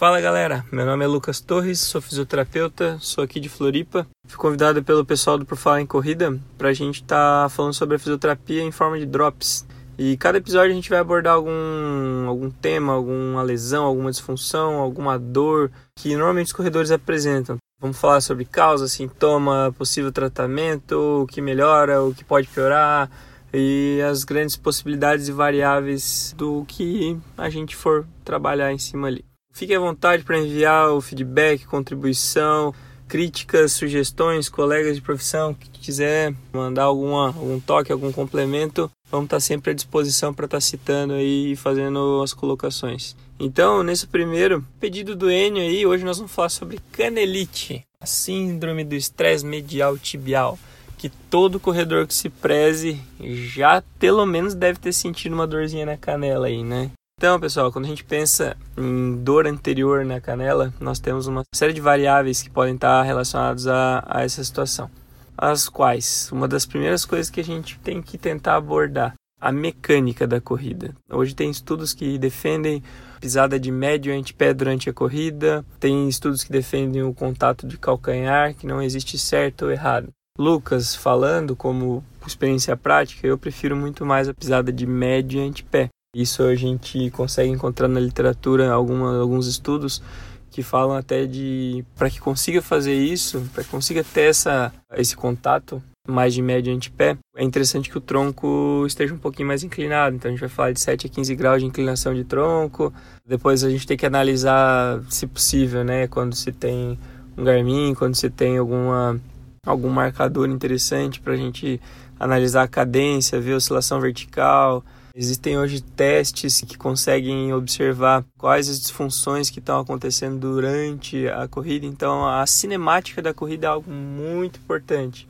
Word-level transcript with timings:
Fala 0.00 0.18
galera, 0.18 0.64
meu 0.72 0.86
nome 0.86 1.04
é 1.04 1.06
Lucas 1.06 1.42
Torres, 1.42 1.78
sou 1.78 2.00
fisioterapeuta, 2.00 2.96
sou 3.02 3.22
aqui 3.22 3.38
de 3.38 3.50
Floripa. 3.50 4.06
Fui 4.26 4.38
convidado 4.38 4.82
pelo 4.82 5.04
pessoal 5.04 5.36
do 5.36 5.44
Por 5.44 5.58
Falar 5.58 5.82
em 5.82 5.86
Corrida 5.86 6.40
para 6.56 6.70
a 6.70 6.72
gente 6.72 7.02
estar 7.02 7.42
tá 7.42 7.48
falando 7.50 7.74
sobre 7.74 7.96
a 7.96 7.98
fisioterapia 7.98 8.62
em 8.62 8.70
forma 8.70 8.98
de 8.98 9.04
drops. 9.04 9.66
E 9.98 10.16
cada 10.16 10.38
episódio 10.38 10.72
a 10.72 10.74
gente 10.74 10.88
vai 10.88 11.00
abordar 11.00 11.34
algum, 11.34 12.26
algum 12.26 12.50
tema, 12.50 12.94
alguma 12.94 13.42
lesão, 13.42 13.84
alguma 13.84 14.10
disfunção, 14.10 14.78
alguma 14.78 15.18
dor 15.18 15.70
que 15.94 16.16
normalmente 16.16 16.46
os 16.46 16.54
corredores 16.54 16.90
apresentam. 16.90 17.58
Vamos 17.78 17.98
falar 17.98 18.22
sobre 18.22 18.46
causa, 18.46 18.88
sintoma, 18.88 19.74
possível 19.76 20.10
tratamento, 20.10 21.24
o 21.24 21.26
que 21.26 21.42
melhora, 21.42 22.02
o 22.02 22.14
que 22.14 22.24
pode 22.24 22.48
piorar 22.48 23.10
e 23.52 24.00
as 24.10 24.24
grandes 24.24 24.56
possibilidades 24.56 25.28
e 25.28 25.32
variáveis 25.32 26.34
do 26.38 26.64
que 26.66 27.18
a 27.36 27.50
gente 27.50 27.76
for 27.76 28.06
trabalhar 28.24 28.72
em 28.72 28.78
cima 28.78 29.06
ali. 29.06 29.29
Fique 29.52 29.74
à 29.74 29.80
vontade 29.80 30.22
para 30.24 30.38
enviar 30.38 30.90
o 30.92 31.00
feedback, 31.00 31.66
contribuição, 31.66 32.74
críticas, 33.10 33.72
sugestões, 33.72 34.48
colegas 34.48 34.94
de 34.94 35.02
profissão 35.02 35.52
que 35.52 35.68
quiser 35.68 36.32
mandar 36.52 36.84
alguma, 36.84 37.26
algum 37.26 37.58
toque, 37.58 37.90
algum 37.90 38.12
complemento, 38.12 38.90
vamos 39.10 39.24
estar 39.26 39.40
sempre 39.40 39.72
à 39.72 39.74
disposição 39.74 40.32
para 40.32 40.44
estar 40.44 40.60
citando 40.60 41.14
aí 41.14 41.52
e 41.52 41.56
fazendo 41.56 42.22
as 42.22 42.32
colocações. 42.32 43.16
Então, 43.38 43.82
nesse 43.82 44.06
primeiro 44.06 44.64
pedido 44.78 45.16
do 45.16 45.30
Enio 45.30 45.62
aí, 45.62 45.84
hoje 45.84 46.04
nós 46.04 46.18
vamos 46.18 46.32
falar 46.32 46.50
sobre 46.50 46.78
canelite, 46.92 47.82
a 48.00 48.06
síndrome 48.06 48.84
do 48.84 48.94
estresse 48.94 49.44
medial 49.44 49.98
tibial, 49.98 50.56
que 50.96 51.08
todo 51.08 51.58
corredor 51.58 52.06
que 52.06 52.14
se 52.14 52.28
preze 52.28 53.00
já 53.18 53.82
pelo 53.98 54.24
menos 54.24 54.54
deve 54.54 54.78
ter 54.78 54.92
sentido 54.92 55.34
uma 55.34 55.46
dorzinha 55.46 55.84
na 55.84 55.96
canela 55.96 56.46
aí, 56.46 56.62
né? 56.62 56.92
Então, 57.20 57.38
pessoal, 57.38 57.70
quando 57.70 57.84
a 57.84 57.88
gente 57.88 58.02
pensa 58.02 58.56
em 58.78 59.14
dor 59.16 59.46
anterior 59.46 60.06
na 60.06 60.22
canela, 60.22 60.72
nós 60.80 60.98
temos 60.98 61.26
uma 61.26 61.42
série 61.54 61.74
de 61.74 61.80
variáveis 61.82 62.40
que 62.40 62.48
podem 62.48 62.76
estar 62.76 63.02
relacionadas 63.02 63.66
a, 63.66 64.02
a 64.06 64.22
essa 64.22 64.42
situação. 64.42 64.90
As 65.36 65.68
quais, 65.68 66.32
uma 66.32 66.48
das 66.48 66.64
primeiras 66.64 67.04
coisas 67.04 67.28
que 67.28 67.38
a 67.38 67.44
gente 67.44 67.78
tem 67.80 68.00
que 68.00 68.16
tentar 68.16 68.56
abordar, 68.56 69.12
a 69.38 69.52
mecânica 69.52 70.26
da 70.26 70.40
corrida. 70.40 70.94
Hoje 71.10 71.34
tem 71.34 71.50
estudos 71.50 71.92
que 71.92 72.16
defendem 72.16 72.82
pisada 73.20 73.60
de 73.60 73.70
médio 73.70 74.18
antepé 74.18 74.54
durante 74.54 74.88
a 74.88 74.94
corrida, 74.94 75.62
tem 75.78 76.08
estudos 76.08 76.42
que 76.42 76.50
defendem 76.50 77.02
o 77.02 77.12
contato 77.12 77.66
de 77.66 77.76
calcanhar, 77.76 78.54
que 78.54 78.66
não 78.66 78.80
existe 78.80 79.18
certo 79.18 79.66
ou 79.66 79.70
errado. 79.70 80.08
Lucas 80.38 80.94
falando 80.94 81.54
como 81.54 82.02
experiência 82.26 82.74
prática, 82.78 83.26
eu 83.26 83.36
prefiro 83.36 83.76
muito 83.76 84.06
mais 84.06 84.26
a 84.26 84.32
pisada 84.32 84.72
de 84.72 84.86
médio 84.86 85.42
antepé. 85.42 85.90
Isso 86.14 86.42
a 86.42 86.56
gente 86.56 87.08
consegue 87.10 87.50
encontrar 87.50 87.86
na 87.86 88.00
literatura 88.00 88.72
alguma, 88.72 89.20
alguns 89.20 89.46
estudos 89.46 90.02
que 90.50 90.60
falam 90.60 90.96
até 90.96 91.24
de 91.24 91.84
para 91.96 92.10
que 92.10 92.18
consiga 92.20 92.60
fazer 92.60 92.94
isso, 92.94 93.48
para 93.54 93.62
que 93.62 93.70
consiga 93.70 94.02
ter 94.02 94.22
essa, 94.22 94.72
esse 94.96 95.14
contato 95.14 95.80
mais 96.08 96.34
de 96.34 96.42
médio 96.42 96.74
antepé, 96.74 97.16
é 97.36 97.44
interessante 97.44 97.88
que 97.88 97.96
o 97.96 98.00
tronco 98.00 98.84
esteja 98.88 99.14
um 99.14 99.18
pouquinho 99.18 99.46
mais 99.46 99.62
inclinado. 99.62 100.16
Então 100.16 100.28
a 100.28 100.32
gente 100.32 100.40
vai 100.40 100.48
falar 100.48 100.72
de 100.72 100.80
7 100.80 101.06
a 101.06 101.10
15 101.10 101.34
graus 101.36 101.60
de 101.60 101.66
inclinação 101.66 102.12
de 102.12 102.24
tronco. 102.24 102.92
Depois 103.24 103.62
a 103.62 103.70
gente 103.70 103.86
tem 103.86 103.96
que 103.96 104.04
analisar, 104.04 105.00
se 105.08 105.28
possível, 105.28 105.84
né, 105.84 106.08
quando 106.08 106.34
se 106.34 106.50
tem 106.50 106.98
um 107.38 107.44
Garmin, 107.44 107.94
quando 107.94 108.16
se 108.16 108.28
tem 108.28 108.58
alguma 108.58 109.20
algum 109.64 109.90
marcador 109.90 110.48
interessante 110.48 111.20
para 111.20 111.34
a 111.34 111.36
gente 111.36 111.80
analisar 112.18 112.62
a 112.62 112.68
cadência, 112.68 113.40
ver 113.40 113.52
a 113.52 113.56
oscilação 113.56 114.00
vertical, 114.00 114.84
Existem 115.14 115.58
hoje 115.58 115.80
testes 115.80 116.60
que 116.60 116.78
conseguem 116.78 117.52
observar 117.52 118.24
quais 118.38 118.68
as 118.68 118.80
disfunções 118.80 119.50
que 119.50 119.58
estão 119.58 119.80
acontecendo 119.80 120.38
durante 120.38 121.26
a 121.28 121.48
corrida. 121.48 121.84
Então, 121.84 122.26
a 122.28 122.46
cinemática 122.46 123.20
da 123.20 123.34
corrida 123.34 123.66
é 123.66 123.70
algo 123.70 123.90
muito 123.90 124.60
importante 124.60 125.28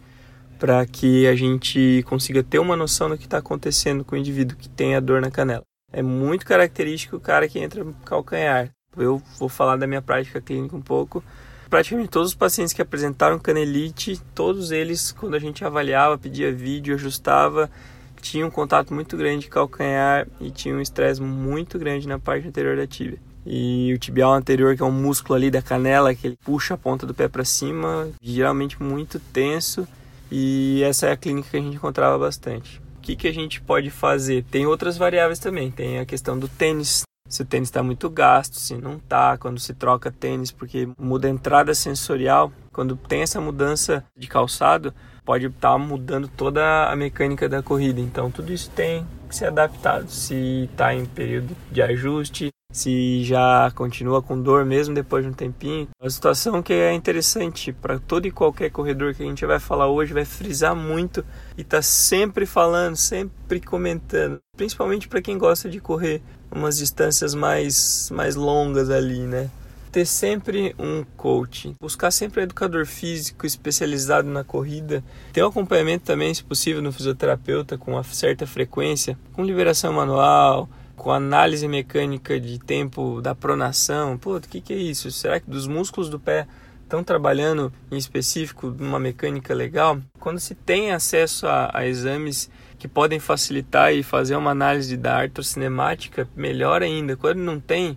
para 0.58 0.84
que 0.84 1.26
a 1.26 1.34
gente 1.34 2.04
consiga 2.06 2.42
ter 2.42 2.58
uma 2.58 2.76
noção 2.76 3.08
do 3.08 3.16
que 3.16 3.24
está 3.24 3.38
acontecendo 3.38 4.04
com 4.04 4.14
o 4.14 4.18
indivíduo 4.18 4.58
que 4.58 4.68
tem 4.68 4.94
a 4.94 5.00
dor 5.00 5.22
na 5.22 5.30
canela. 5.30 5.64
É 5.90 6.02
muito 6.02 6.44
característico 6.44 7.16
o 7.16 7.20
cara 7.20 7.48
que 7.48 7.58
entra 7.58 7.82
no 7.82 7.94
calcanhar. 8.04 8.70
Eu 8.96 9.22
vou 9.38 9.48
falar 9.48 9.76
da 9.76 9.86
minha 9.86 10.02
prática 10.02 10.40
clínica 10.40 10.76
um 10.76 10.82
pouco. 10.82 11.24
Praticamente 11.70 12.10
todos 12.10 12.30
os 12.30 12.34
pacientes 12.34 12.74
que 12.74 12.82
apresentaram 12.82 13.38
canelite, 13.38 14.20
todos 14.34 14.70
eles, 14.70 15.12
quando 15.12 15.34
a 15.34 15.38
gente 15.38 15.64
avaliava, 15.64 16.18
pedia 16.18 16.52
vídeo, 16.52 16.94
ajustava, 16.94 17.70
tinha 18.20 18.46
um 18.46 18.50
contato 18.50 18.92
muito 18.92 19.16
grande 19.16 19.44
de 19.44 19.48
calcanhar 19.48 20.26
e 20.40 20.50
tinha 20.50 20.74
um 20.74 20.80
estresse 20.80 21.20
muito 21.20 21.78
grande 21.78 22.06
na 22.06 22.18
parte 22.18 22.46
anterior 22.46 22.76
da 22.76 22.86
tíbia. 22.86 23.18
E 23.44 23.92
o 23.94 23.98
tibial 23.98 24.32
anterior, 24.34 24.76
que 24.76 24.82
é 24.82 24.84
um 24.84 24.92
músculo 24.92 25.34
ali 25.34 25.50
da 25.50 25.62
canela, 25.62 26.14
que 26.14 26.26
ele 26.26 26.38
puxa 26.44 26.74
a 26.74 26.78
ponta 26.78 27.06
do 27.06 27.14
pé 27.14 27.26
para 27.26 27.44
cima, 27.44 28.08
geralmente 28.20 28.82
muito 28.82 29.18
tenso, 29.18 29.88
e 30.30 30.82
essa 30.84 31.06
é 31.06 31.12
a 31.12 31.16
clínica 31.16 31.48
que 31.50 31.56
a 31.56 31.60
gente 31.60 31.76
encontrava 31.76 32.18
bastante. 32.18 32.80
O 32.98 33.00
que, 33.00 33.16
que 33.16 33.26
a 33.26 33.32
gente 33.32 33.60
pode 33.60 33.90
fazer? 33.90 34.44
Tem 34.44 34.66
outras 34.66 34.96
variáveis 34.96 35.38
também, 35.38 35.70
tem 35.70 35.98
a 35.98 36.04
questão 36.04 36.38
do 36.38 36.48
tênis, 36.48 37.02
se 37.28 37.42
o 37.42 37.44
tênis 37.44 37.68
está 37.68 37.82
muito 37.82 38.10
gasto, 38.10 38.54
se 38.54 38.76
não 38.76 38.96
está, 38.96 39.38
quando 39.38 39.58
se 39.58 39.72
troca 39.72 40.10
tênis, 40.10 40.52
porque 40.52 40.88
muda 40.98 41.26
a 41.26 41.30
entrada 41.30 41.72
sensorial, 41.74 42.52
quando 42.72 42.94
tem 42.94 43.22
essa 43.22 43.40
mudança 43.40 44.04
de 44.16 44.28
calçado, 44.28 44.92
pode 45.24 45.46
estar 45.46 45.72
tá 45.72 45.78
mudando 45.78 46.28
toda 46.28 46.90
a 46.90 46.96
mecânica 46.96 47.48
da 47.48 47.62
corrida. 47.62 48.00
Então 48.00 48.30
tudo 48.30 48.52
isso 48.52 48.70
tem 48.70 49.06
que 49.28 49.36
ser 49.36 49.46
adaptado. 49.46 50.08
Se 50.10 50.68
está 50.70 50.94
em 50.94 51.06
período 51.06 51.56
de 51.70 51.82
ajuste, 51.82 52.50
se 52.72 53.24
já 53.24 53.70
continua 53.74 54.22
com 54.22 54.40
dor 54.40 54.64
mesmo 54.64 54.94
depois 54.94 55.24
de 55.24 55.30
um 55.30 55.34
tempinho. 55.34 55.88
A 56.00 56.08
situação 56.08 56.62
que 56.62 56.72
é 56.72 56.92
interessante 56.92 57.72
para 57.72 57.98
todo 57.98 58.26
e 58.26 58.30
qualquer 58.30 58.70
corredor 58.70 59.14
que 59.14 59.22
a 59.22 59.26
gente 59.26 59.44
vai 59.44 59.58
falar 59.58 59.88
hoje, 59.88 60.12
vai 60.12 60.24
frisar 60.24 60.74
muito 60.74 61.24
e 61.56 61.64
tá 61.64 61.82
sempre 61.82 62.46
falando, 62.46 62.96
sempre 62.96 63.60
comentando, 63.60 64.38
principalmente 64.56 65.08
para 65.08 65.22
quem 65.22 65.36
gosta 65.36 65.68
de 65.68 65.80
correr 65.80 66.22
umas 66.50 66.78
distâncias 66.78 67.34
mais 67.34 68.10
mais 68.12 68.34
longas 68.36 68.90
ali, 68.90 69.20
né? 69.20 69.50
Ter 69.90 70.06
sempre 70.06 70.74
um 70.78 71.04
coach, 71.16 71.74
buscar 71.80 72.10
sempre 72.10 72.40
um 72.40 72.44
educador 72.44 72.86
físico 72.86 73.46
especializado 73.46 74.28
na 74.28 74.44
corrida, 74.44 75.02
ter 75.32 75.42
um 75.42 75.48
acompanhamento 75.48 76.04
também, 76.04 76.32
se 76.32 76.44
possível, 76.44 76.80
no 76.80 76.92
fisioterapeuta 76.92 77.76
com 77.76 77.92
uma 77.92 78.04
certa 78.04 78.46
frequência, 78.46 79.18
com 79.32 79.44
liberação 79.44 79.92
manual, 79.92 80.68
com 80.96 81.10
análise 81.10 81.66
mecânica 81.66 82.38
de 82.38 82.58
tempo 82.58 83.20
da 83.20 83.34
pronação. 83.34 84.18
Pô, 84.18 84.36
o 84.36 84.40
que, 84.40 84.60
que 84.60 84.72
é 84.72 84.76
isso? 84.76 85.10
Será 85.10 85.40
que 85.40 85.50
dos 85.50 85.66
músculos 85.66 86.08
do 86.08 86.20
pé 86.20 86.46
estão 86.82 87.02
trabalhando 87.02 87.72
em 87.90 87.96
específico 87.96 88.68
numa 88.78 88.98
mecânica 88.98 89.54
legal? 89.54 89.98
Quando 90.18 90.38
se 90.38 90.54
tem 90.54 90.92
acesso 90.92 91.46
a, 91.46 91.70
a 91.72 91.86
exames 91.86 92.50
que 92.80 92.88
podem 92.88 93.20
facilitar 93.20 93.92
e 93.92 94.02
fazer 94.02 94.34
uma 94.36 94.50
análise 94.50 94.96
da 94.96 95.16
artrocinemática, 95.16 96.26
melhor 96.34 96.82
ainda. 96.82 97.14
Quando 97.14 97.38
não 97.38 97.60
tem, 97.60 97.96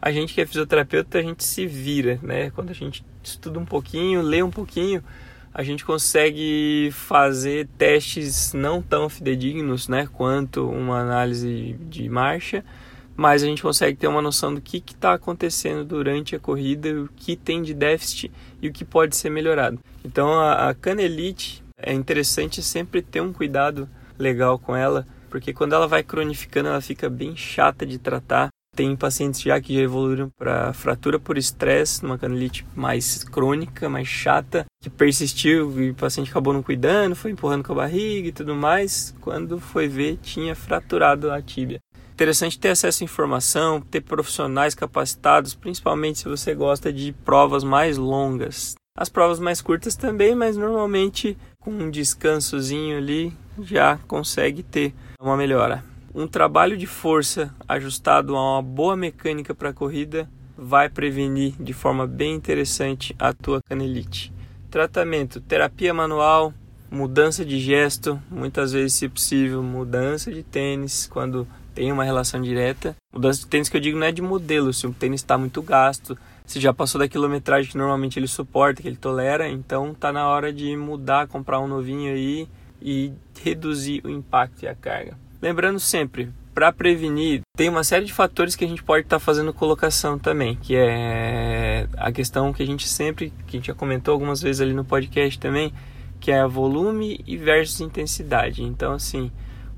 a 0.00 0.10
gente 0.10 0.34
que 0.34 0.40
é 0.40 0.46
fisioterapeuta, 0.46 1.18
a 1.18 1.22
gente 1.22 1.44
se 1.44 1.66
vira, 1.66 2.18
né? 2.22 2.50
Quando 2.50 2.70
a 2.70 2.74
gente 2.74 3.04
estuda 3.22 3.58
um 3.58 3.66
pouquinho, 3.66 4.22
lê 4.22 4.42
um 4.42 4.50
pouquinho, 4.50 5.02
a 5.52 5.62
gente 5.62 5.84
consegue 5.84 6.90
fazer 6.92 7.68
testes 7.76 8.52
não 8.52 8.80
tão 8.80 9.08
fidedignos, 9.08 9.88
né, 9.88 10.08
quanto 10.12 10.68
uma 10.68 11.00
análise 11.00 11.76
de 11.88 12.08
marcha, 12.08 12.64
mas 13.16 13.42
a 13.42 13.46
gente 13.46 13.60
consegue 13.60 13.98
ter 13.98 14.06
uma 14.06 14.22
noção 14.22 14.54
do 14.54 14.60
que 14.60 14.78
está 14.78 15.12
acontecendo 15.12 15.84
durante 15.84 16.36
a 16.36 16.38
corrida, 16.38 17.02
o 17.02 17.08
que 17.08 17.36
tem 17.36 17.62
de 17.62 17.74
déficit 17.74 18.32
e 18.62 18.68
o 18.68 18.72
que 18.72 18.84
pode 18.84 19.16
ser 19.16 19.28
melhorado. 19.28 19.78
Então 20.04 20.32
a, 20.38 20.70
a 20.70 20.74
canelite 20.74 21.62
é 21.76 21.92
interessante 21.92 22.62
sempre 22.62 23.02
ter 23.02 23.20
um 23.20 23.32
cuidado 23.32 23.88
legal 24.18 24.58
com 24.58 24.76
ela, 24.76 25.06
porque 25.28 25.52
quando 25.52 25.74
ela 25.74 25.88
vai 25.88 26.02
cronificando, 26.02 26.68
ela 26.68 26.80
fica 26.80 27.10
bem 27.10 27.36
chata 27.36 27.84
de 27.84 27.98
tratar 27.98 28.48
tem 28.80 28.96
pacientes 28.96 29.42
já 29.42 29.60
que 29.60 29.74
já 29.74 29.82
evoluíram 29.82 30.30
para 30.38 30.72
fratura 30.72 31.18
por 31.18 31.36
estresse, 31.36 32.02
numa 32.02 32.16
canelite 32.16 32.64
mais 32.74 33.22
crônica, 33.22 33.90
mais 33.90 34.08
chata, 34.08 34.64
que 34.82 34.88
persistiu 34.88 35.78
e 35.78 35.90
o 35.90 35.94
paciente 35.94 36.30
acabou 36.30 36.54
não 36.54 36.62
cuidando, 36.62 37.14
foi 37.14 37.32
empurrando 37.32 37.62
com 37.62 37.74
a 37.74 37.76
barriga 37.76 38.28
e 38.28 38.32
tudo 38.32 38.54
mais. 38.54 39.14
Quando 39.20 39.60
foi 39.60 39.86
ver, 39.86 40.18
tinha 40.22 40.54
fraturado 40.54 41.30
a 41.30 41.42
tíbia. 41.42 41.78
Interessante 42.10 42.58
ter 42.58 42.70
acesso 42.70 43.02
à 43.02 43.04
informação, 43.04 43.82
ter 43.82 44.00
profissionais 44.00 44.74
capacitados, 44.74 45.54
principalmente 45.54 46.20
se 46.20 46.24
você 46.28 46.54
gosta 46.54 46.90
de 46.90 47.12
provas 47.12 47.62
mais 47.62 47.98
longas. 47.98 48.76
As 48.96 49.10
provas 49.10 49.38
mais 49.38 49.60
curtas 49.60 49.94
também, 49.94 50.34
mas 50.34 50.56
normalmente 50.56 51.36
com 51.58 51.70
um 51.70 51.90
descansozinho 51.90 52.96
ali 52.96 53.36
já 53.60 53.98
consegue 54.08 54.62
ter 54.62 54.94
uma 55.20 55.36
melhora 55.36 55.84
um 56.14 56.26
trabalho 56.26 56.76
de 56.76 56.86
força 56.86 57.54
ajustado 57.68 58.36
a 58.36 58.54
uma 58.54 58.62
boa 58.62 58.96
mecânica 58.96 59.54
para 59.54 59.70
a 59.70 59.74
corrida 59.74 60.28
vai 60.56 60.88
prevenir 60.88 61.54
de 61.58 61.72
forma 61.72 62.06
bem 62.06 62.34
interessante 62.34 63.14
a 63.18 63.32
tua 63.32 63.62
canelite. 63.62 64.32
Tratamento: 64.70 65.40
terapia 65.40 65.94
manual, 65.94 66.52
mudança 66.90 67.44
de 67.44 67.58
gesto, 67.58 68.20
muitas 68.30 68.72
vezes, 68.72 68.94
se 68.94 69.08
possível, 69.08 69.62
mudança 69.62 70.32
de 70.32 70.42
tênis 70.42 71.06
quando 71.06 71.46
tem 71.74 71.92
uma 71.92 72.04
relação 72.04 72.40
direta. 72.42 72.96
Mudança 73.12 73.40
de 73.40 73.46
tênis 73.46 73.68
que 73.68 73.76
eu 73.76 73.80
digo 73.80 73.98
não 73.98 74.06
é 74.06 74.12
de 74.12 74.20
modelo, 74.20 74.72
se 74.72 74.86
o 74.86 74.92
tênis 74.92 75.20
está 75.20 75.38
muito 75.38 75.62
gasto, 75.62 76.18
se 76.44 76.60
já 76.60 76.74
passou 76.74 76.98
da 76.98 77.08
quilometragem 77.08 77.70
que 77.70 77.78
normalmente 77.78 78.18
ele 78.18 78.26
suporta, 78.26 78.82
que 78.82 78.88
ele 78.88 78.96
tolera, 78.96 79.48
então 79.48 79.94
tá 79.94 80.12
na 80.12 80.28
hora 80.28 80.52
de 80.52 80.76
mudar, 80.76 81.28
comprar 81.28 81.60
um 81.60 81.68
novinho 81.68 82.12
aí 82.12 82.48
e 82.82 83.12
reduzir 83.40 84.02
o 84.04 84.10
impacto 84.10 84.64
e 84.64 84.68
a 84.68 84.74
carga. 84.74 85.16
Lembrando 85.42 85.80
sempre, 85.80 86.30
para 86.54 86.72
prevenir, 86.72 87.40
tem 87.56 87.68
uma 87.68 87.82
série 87.82 88.04
de 88.04 88.12
fatores 88.12 88.54
que 88.54 88.64
a 88.64 88.68
gente 88.68 88.82
pode 88.82 89.06
estar 89.06 89.16
tá 89.16 89.20
fazendo 89.20 89.52
colocação 89.54 90.18
também, 90.18 90.56
que 90.56 90.76
é 90.76 91.88
a 91.96 92.12
questão 92.12 92.52
que 92.52 92.62
a 92.62 92.66
gente 92.66 92.86
sempre, 92.86 93.32
que 93.46 93.56
a 93.56 93.58
gente 93.58 93.68
já 93.68 93.74
comentou 93.74 94.12
algumas 94.12 94.42
vezes 94.42 94.60
ali 94.60 94.74
no 94.74 94.84
podcast 94.84 95.38
também, 95.38 95.72
que 96.20 96.30
é 96.30 96.46
volume 96.46 97.24
e 97.26 97.36
versus 97.38 97.80
intensidade. 97.80 98.62
Então, 98.62 98.92
assim, 98.92 99.32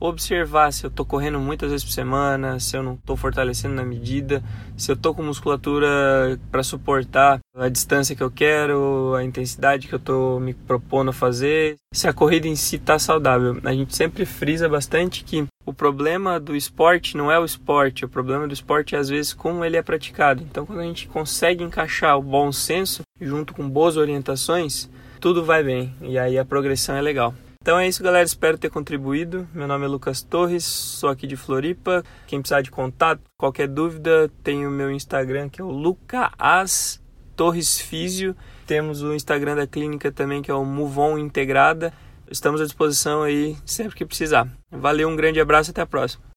observar 0.08 0.72
se 0.72 0.84
eu 0.84 0.88
estou 0.88 1.06
correndo 1.06 1.38
muitas 1.38 1.70
vezes 1.70 1.84
por 1.84 1.92
semana, 1.92 2.58
se 2.58 2.76
eu 2.76 2.82
não 2.82 2.94
estou 2.94 3.16
fortalecendo 3.16 3.74
na 3.74 3.84
medida, 3.84 4.42
se 4.76 4.90
eu 4.90 4.94
estou 4.94 5.14
com 5.14 5.22
musculatura 5.22 6.38
para 6.50 6.62
suportar 6.64 7.38
a 7.56 7.68
distância 7.68 8.16
que 8.16 8.22
eu 8.22 8.30
quero, 8.30 9.14
a 9.14 9.22
intensidade 9.22 9.86
que 9.86 9.94
eu 9.94 9.98
estou 9.98 10.40
me 10.40 10.54
propondo 10.54 11.10
a 11.10 11.12
fazer, 11.12 11.76
se 11.94 12.08
a 12.08 12.12
corrida 12.12 12.48
em 12.48 12.56
si 12.56 12.76
está 12.76 12.98
saudável. 12.98 13.60
A 13.62 13.72
gente 13.72 13.94
sempre 13.94 14.26
frisa 14.26 14.68
bastante 14.68 15.22
que 15.22 15.46
o 15.64 15.72
problema 15.72 16.40
do 16.40 16.56
esporte 16.56 17.16
não 17.16 17.30
é 17.30 17.38
o 17.38 17.44
esporte, 17.44 18.04
o 18.04 18.08
problema 18.08 18.48
do 18.48 18.54
esporte 18.54 18.96
é 18.96 18.98
às 18.98 19.08
vezes 19.08 19.32
como 19.32 19.64
ele 19.64 19.76
é 19.76 19.82
praticado. 19.82 20.42
Então, 20.42 20.66
quando 20.66 20.80
a 20.80 20.84
gente 20.84 21.06
consegue 21.06 21.62
encaixar 21.62 22.18
o 22.18 22.22
bom 22.22 22.50
senso 22.50 23.02
junto 23.20 23.54
com 23.54 23.68
boas 23.68 23.96
orientações, 23.96 24.90
tudo 25.20 25.44
vai 25.44 25.62
bem 25.62 25.94
e 26.02 26.18
aí 26.18 26.36
a 26.36 26.44
progressão 26.44 26.96
é 26.96 27.00
legal. 27.00 27.32
Então 27.62 27.78
é 27.78 27.86
isso, 27.86 28.02
galera. 28.02 28.24
Espero 28.24 28.58
ter 28.58 28.70
contribuído. 28.70 29.48
Meu 29.54 29.68
nome 29.68 29.84
é 29.84 29.88
Lucas 29.88 30.20
Torres, 30.20 30.64
sou 30.64 31.08
aqui 31.08 31.28
de 31.28 31.36
Floripa. 31.36 32.02
Quem 32.26 32.40
precisar 32.40 32.60
de 32.60 32.72
contato, 32.72 33.22
qualquer 33.38 33.68
dúvida, 33.68 34.28
tem 34.42 34.66
o 34.66 34.70
meu 34.70 34.90
Instagram 34.90 35.48
que 35.48 35.60
é 35.60 35.64
o 35.64 35.70
Lucas 35.70 37.00
Torres 37.36 37.78
Físio. 37.78 38.34
Temos 38.66 39.00
o 39.04 39.14
Instagram 39.14 39.54
da 39.54 39.64
clínica 39.64 40.10
também 40.10 40.42
que 40.42 40.50
é 40.50 40.54
o 40.54 40.64
Muvon 40.64 41.16
Integrada. 41.16 41.94
Estamos 42.28 42.60
à 42.60 42.64
disposição 42.64 43.22
aí 43.22 43.56
sempre 43.64 43.94
que 43.94 44.04
precisar. 44.04 44.48
Valeu, 44.68 45.08
um 45.08 45.14
grande 45.14 45.38
abraço 45.38 45.70
até 45.70 45.82
a 45.82 45.86
próxima. 45.86 46.31